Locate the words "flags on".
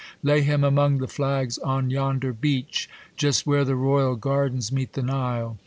1.07-1.91